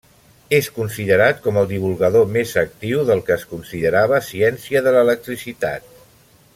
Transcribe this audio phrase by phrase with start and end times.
[0.59, 5.91] És considerat com el divulgador més actiu del que es considerava ciència de l'electricitat.